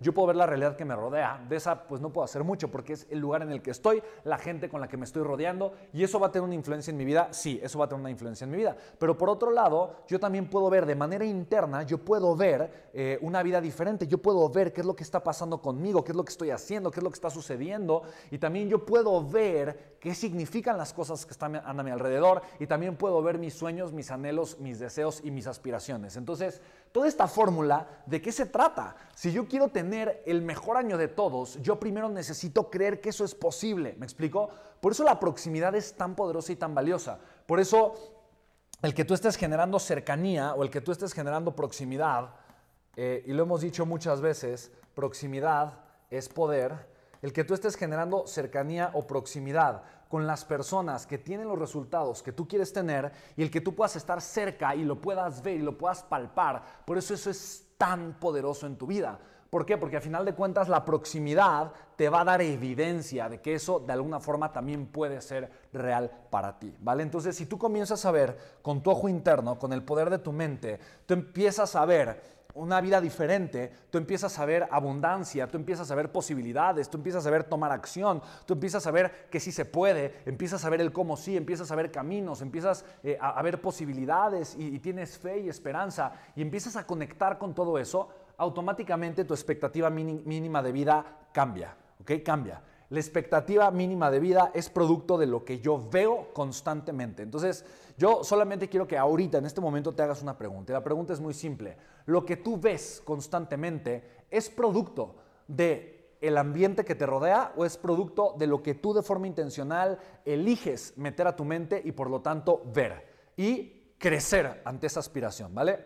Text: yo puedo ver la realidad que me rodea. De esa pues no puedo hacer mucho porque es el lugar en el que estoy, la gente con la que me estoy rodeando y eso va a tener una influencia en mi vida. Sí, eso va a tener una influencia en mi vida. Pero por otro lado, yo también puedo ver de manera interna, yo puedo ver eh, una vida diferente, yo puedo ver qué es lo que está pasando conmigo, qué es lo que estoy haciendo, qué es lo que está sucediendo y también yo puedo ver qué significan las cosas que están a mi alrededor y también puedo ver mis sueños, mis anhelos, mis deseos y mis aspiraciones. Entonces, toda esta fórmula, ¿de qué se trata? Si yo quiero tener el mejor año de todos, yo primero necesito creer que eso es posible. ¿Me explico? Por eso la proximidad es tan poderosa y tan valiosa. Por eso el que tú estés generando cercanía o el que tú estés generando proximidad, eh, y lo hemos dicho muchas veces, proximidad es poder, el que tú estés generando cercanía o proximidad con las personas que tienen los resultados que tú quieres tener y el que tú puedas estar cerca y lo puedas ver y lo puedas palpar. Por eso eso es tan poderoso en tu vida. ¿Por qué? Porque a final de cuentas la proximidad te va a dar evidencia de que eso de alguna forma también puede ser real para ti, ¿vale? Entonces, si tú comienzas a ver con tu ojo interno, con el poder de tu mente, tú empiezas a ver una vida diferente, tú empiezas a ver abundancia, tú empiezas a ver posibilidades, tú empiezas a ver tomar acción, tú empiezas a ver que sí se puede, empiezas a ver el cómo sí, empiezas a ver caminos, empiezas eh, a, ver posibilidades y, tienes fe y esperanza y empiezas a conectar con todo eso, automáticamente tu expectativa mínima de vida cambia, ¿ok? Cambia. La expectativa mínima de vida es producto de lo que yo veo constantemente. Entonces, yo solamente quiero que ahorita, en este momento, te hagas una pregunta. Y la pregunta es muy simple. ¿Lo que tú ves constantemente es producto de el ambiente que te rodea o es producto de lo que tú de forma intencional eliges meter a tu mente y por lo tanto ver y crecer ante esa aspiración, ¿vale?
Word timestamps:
yo 0.00 0.12
puedo 0.12 0.28
ver 0.28 0.36
la 0.36 0.46
realidad 0.46 0.76
que 0.76 0.84
me 0.84 0.96
rodea. 0.96 1.44
De 1.48 1.56
esa 1.56 1.84
pues 1.84 2.00
no 2.00 2.10
puedo 2.10 2.24
hacer 2.24 2.42
mucho 2.42 2.70
porque 2.70 2.94
es 2.94 3.06
el 3.10 3.18
lugar 3.18 3.42
en 3.42 3.52
el 3.52 3.62
que 3.62 3.70
estoy, 3.70 4.02
la 4.24 4.38
gente 4.38 4.68
con 4.68 4.80
la 4.80 4.88
que 4.88 4.96
me 4.96 5.04
estoy 5.04 5.22
rodeando 5.22 5.74
y 5.92 6.02
eso 6.02 6.18
va 6.18 6.28
a 6.28 6.32
tener 6.32 6.44
una 6.44 6.54
influencia 6.54 6.90
en 6.90 6.96
mi 6.96 7.04
vida. 7.04 7.28
Sí, 7.32 7.60
eso 7.62 7.78
va 7.78 7.84
a 7.84 7.88
tener 7.88 8.00
una 8.00 8.10
influencia 8.10 8.44
en 8.44 8.50
mi 8.50 8.56
vida. 8.56 8.76
Pero 8.98 9.16
por 9.16 9.28
otro 9.28 9.50
lado, 9.50 9.96
yo 10.08 10.18
también 10.18 10.48
puedo 10.48 10.68
ver 10.70 10.86
de 10.86 10.94
manera 10.94 11.24
interna, 11.24 11.82
yo 11.82 11.98
puedo 11.98 12.34
ver 12.34 12.90
eh, 12.92 13.18
una 13.20 13.42
vida 13.42 13.60
diferente, 13.60 14.06
yo 14.06 14.18
puedo 14.18 14.48
ver 14.48 14.72
qué 14.72 14.80
es 14.80 14.86
lo 14.86 14.96
que 14.96 15.04
está 15.04 15.22
pasando 15.22 15.60
conmigo, 15.60 16.02
qué 16.02 16.12
es 16.12 16.16
lo 16.16 16.24
que 16.24 16.32
estoy 16.32 16.50
haciendo, 16.50 16.90
qué 16.90 17.00
es 17.00 17.04
lo 17.04 17.10
que 17.10 17.14
está 17.14 17.30
sucediendo 17.30 18.02
y 18.30 18.38
también 18.38 18.68
yo 18.68 18.84
puedo 18.84 19.26
ver 19.26 19.96
qué 20.00 20.14
significan 20.14 20.78
las 20.78 20.94
cosas 20.94 21.26
que 21.26 21.32
están 21.32 21.56
a 21.56 21.72
mi 21.74 21.90
alrededor 21.90 22.42
y 22.58 22.66
también 22.66 22.96
puedo 22.96 23.22
ver 23.22 23.38
mis 23.38 23.54
sueños, 23.54 23.92
mis 23.92 24.10
anhelos, 24.10 24.58
mis 24.58 24.78
deseos 24.78 25.20
y 25.22 25.30
mis 25.30 25.46
aspiraciones. 25.46 26.16
Entonces, 26.16 26.62
toda 26.90 27.06
esta 27.06 27.28
fórmula, 27.28 28.02
¿de 28.06 28.22
qué 28.22 28.32
se 28.32 28.46
trata? 28.46 28.96
Si 29.14 29.30
yo 29.30 29.46
quiero 29.46 29.68
tener 29.68 30.22
el 30.24 30.40
mejor 30.40 30.78
año 30.78 30.96
de 30.96 31.08
todos, 31.08 31.60
yo 31.60 31.78
primero 31.78 32.08
necesito 32.08 32.70
creer 32.70 33.00
que 33.02 33.10
eso 33.10 33.24
es 33.24 33.34
posible. 33.34 33.94
¿Me 33.98 34.06
explico? 34.06 34.48
Por 34.80 34.92
eso 34.92 35.04
la 35.04 35.20
proximidad 35.20 35.74
es 35.74 35.94
tan 35.94 36.16
poderosa 36.16 36.52
y 36.52 36.56
tan 36.56 36.74
valiosa. 36.74 37.20
Por 37.46 37.60
eso 37.60 37.94
el 38.82 38.94
que 38.94 39.04
tú 39.04 39.12
estés 39.12 39.36
generando 39.36 39.78
cercanía 39.78 40.54
o 40.54 40.62
el 40.62 40.70
que 40.70 40.80
tú 40.80 40.92
estés 40.92 41.12
generando 41.12 41.54
proximidad, 41.54 42.30
eh, 42.96 43.22
y 43.26 43.32
lo 43.34 43.42
hemos 43.42 43.60
dicho 43.60 43.84
muchas 43.84 44.22
veces, 44.22 44.72
proximidad 44.94 45.74
es 46.08 46.30
poder, 46.30 46.88
el 47.22 47.32
que 47.32 47.44
tú 47.44 47.54
estés 47.54 47.76
generando 47.76 48.26
cercanía 48.26 48.90
o 48.94 49.06
proximidad 49.06 49.82
con 50.08 50.26
las 50.26 50.44
personas 50.44 51.06
que 51.06 51.18
tienen 51.18 51.48
los 51.48 51.58
resultados 51.58 52.22
que 52.22 52.32
tú 52.32 52.48
quieres 52.48 52.72
tener 52.72 53.12
y 53.36 53.42
el 53.42 53.50
que 53.50 53.60
tú 53.60 53.74
puedas 53.74 53.96
estar 53.96 54.20
cerca 54.20 54.74
y 54.74 54.84
lo 54.84 55.00
puedas 55.00 55.42
ver 55.42 55.56
y 55.56 55.62
lo 55.62 55.78
puedas 55.78 56.02
palpar. 56.02 56.62
Por 56.84 56.98
eso 56.98 57.14
eso 57.14 57.30
es 57.30 57.68
tan 57.78 58.18
poderoso 58.18 58.66
en 58.66 58.76
tu 58.76 58.86
vida. 58.86 59.18
¿Por 59.50 59.66
qué? 59.66 59.76
Porque 59.76 59.96
a 59.96 60.00
final 60.00 60.24
de 60.24 60.34
cuentas 60.34 60.68
la 60.68 60.84
proximidad 60.84 61.72
te 61.96 62.08
va 62.08 62.20
a 62.20 62.24
dar 62.24 62.40
evidencia 62.40 63.28
de 63.28 63.40
que 63.40 63.54
eso 63.54 63.80
de 63.80 63.92
alguna 63.92 64.20
forma 64.20 64.52
también 64.52 64.86
puede 64.86 65.20
ser 65.20 65.50
real 65.72 66.10
para 66.30 66.58
ti, 66.58 66.72
¿vale? 66.80 67.02
Entonces, 67.02 67.36
si 67.36 67.46
tú 67.46 67.58
comienzas 67.58 68.04
a 68.04 68.12
ver 68.12 68.38
con 68.62 68.80
tu 68.80 68.90
ojo 68.90 69.08
interno, 69.08 69.58
con 69.58 69.72
el 69.72 69.82
poder 69.82 70.08
de 70.08 70.18
tu 70.18 70.30
mente, 70.30 70.78
tú 71.04 71.14
empiezas 71.14 71.74
a 71.74 71.84
ver 71.84 72.39
una 72.54 72.80
vida 72.80 73.00
diferente, 73.00 73.72
tú 73.90 73.98
empiezas 73.98 74.38
a 74.38 74.44
ver 74.44 74.68
abundancia, 74.70 75.46
tú 75.48 75.56
empiezas 75.56 75.90
a 75.90 75.94
ver 75.94 76.12
posibilidades, 76.12 76.88
tú 76.90 76.98
empiezas 76.98 77.26
a 77.26 77.30
ver 77.30 77.44
tomar 77.44 77.72
acción, 77.72 78.22
tú 78.46 78.54
empiezas 78.54 78.86
a 78.86 78.90
ver 78.90 79.28
que 79.30 79.40
sí 79.40 79.52
se 79.52 79.64
puede, 79.64 80.22
empiezas 80.26 80.64
a 80.64 80.70
ver 80.70 80.80
el 80.80 80.92
cómo 80.92 81.16
sí, 81.16 81.36
empiezas 81.36 81.70
a 81.70 81.76
ver 81.76 81.90
caminos, 81.90 82.42
empiezas 82.42 82.84
eh, 83.02 83.18
a, 83.20 83.40
ver 83.42 83.60
posibilidades 83.60 84.56
y, 84.58 84.78
tienes 84.78 85.18
fe 85.18 85.40
y 85.40 85.48
esperanza 85.48 86.12
y 86.34 86.42
empiezas 86.42 86.76
a 86.76 86.86
conectar 86.86 87.38
con 87.38 87.54
todo 87.54 87.78
eso, 87.78 88.08
automáticamente 88.36 89.24
tu 89.24 89.34
expectativa 89.34 89.90
mínima 89.90 90.62
de 90.62 90.72
vida 90.72 91.04
cambia, 91.32 91.76
¿ok? 92.00 92.12
Cambia. 92.24 92.62
La 92.90 92.98
expectativa 92.98 93.70
mínima 93.70 94.10
de 94.10 94.18
vida 94.18 94.50
es 94.52 94.68
producto 94.68 95.16
de 95.16 95.26
lo 95.26 95.44
que 95.44 95.60
yo 95.60 95.88
veo 95.90 96.32
constantemente. 96.32 97.22
Entonces, 97.22 97.64
yo 97.96 98.24
solamente 98.24 98.68
quiero 98.68 98.88
que 98.88 98.98
ahorita, 98.98 99.38
en 99.38 99.46
este 99.46 99.60
momento, 99.60 99.94
te 99.94 100.02
hagas 100.02 100.22
una 100.22 100.36
pregunta. 100.36 100.72
Y 100.72 100.74
la 100.74 100.82
pregunta 100.82 101.12
es 101.12 101.20
muy 101.20 101.32
simple. 101.32 101.76
¿Lo 102.06 102.26
que 102.26 102.36
tú 102.36 102.58
ves 102.58 103.00
constantemente 103.04 104.24
es 104.28 104.50
producto 104.50 105.14
de 105.46 106.16
el 106.20 106.36
ambiente 106.36 106.84
que 106.84 106.96
te 106.96 107.06
rodea 107.06 107.52
o 107.56 107.64
es 107.64 107.76
producto 107.76 108.34
de 108.36 108.48
lo 108.48 108.62
que 108.62 108.74
tú 108.74 108.92
de 108.92 109.02
forma 109.02 109.28
intencional 109.28 109.98
eliges 110.24 110.92
meter 110.96 111.26
a 111.26 111.36
tu 111.36 111.44
mente 111.44 111.80
y 111.84 111.92
por 111.92 112.10
lo 112.10 112.20
tanto 112.20 112.62
ver 112.74 113.06
y 113.36 113.94
crecer 113.98 114.62
ante 114.64 114.86
esa 114.86 115.00
aspiración, 115.00 115.54
¿vale? 115.54 115.84